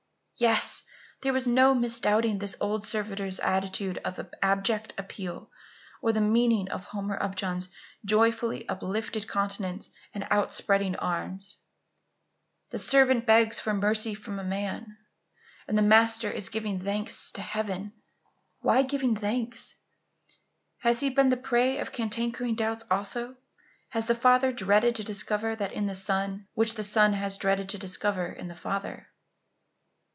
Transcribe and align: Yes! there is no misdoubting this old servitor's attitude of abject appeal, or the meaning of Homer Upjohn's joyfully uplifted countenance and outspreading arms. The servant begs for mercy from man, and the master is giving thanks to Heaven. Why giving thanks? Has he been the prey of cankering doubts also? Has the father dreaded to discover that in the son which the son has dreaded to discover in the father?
Yes! 0.37 0.83
there 1.21 1.35
is 1.35 1.45
no 1.45 1.75
misdoubting 1.75 2.39
this 2.39 2.55
old 2.59 2.83
servitor's 2.83 3.39
attitude 3.41 3.99
of 3.99 4.19
abject 4.41 4.91
appeal, 4.97 5.51
or 6.01 6.13
the 6.13 6.19
meaning 6.21 6.67
of 6.71 6.83
Homer 6.85 7.21
Upjohn's 7.21 7.69
joyfully 8.05 8.67
uplifted 8.67 9.27
countenance 9.27 9.91
and 10.15 10.25
outspreading 10.31 10.95
arms. 10.95 11.57
The 12.71 12.79
servant 12.79 13.27
begs 13.27 13.59
for 13.59 13.71
mercy 13.75 14.15
from 14.15 14.37
man, 14.49 14.97
and 15.67 15.77
the 15.77 15.83
master 15.83 16.31
is 16.31 16.49
giving 16.49 16.79
thanks 16.83 17.29
to 17.33 17.41
Heaven. 17.43 17.93
Why 18.61 18.81
giving 18.81 19.15
thanks? 19.15 19.75
Has 20.79 21.01
he 21.01 21.11
been 21.11 21.29
the 21.29 21.37
prey 21.37 21.77
of 21.77 21.91
cankering 21.91 22.55
doubts 22.55 22.83
also? 22.89 23.35
Has 23.89 24.07
the 24.07 24.15
father 24.15 24.51
dreaded 24.51 24.95
to 24.95 25.03
discover 25.03 25.55
that 25.57 25.73
in 25.73 25.85
the 25.85 25.93
son 25.93 26.47
which 26.55 26.73
the 26.73 26.83
son 26.83 27.13
has 27.13 27.37
dreaded 27.37 27.69
to 27.69 27.77
discover 27.77 28.25
in 28.25 28.47
the 28.47 28.55
father? 28.55 29.07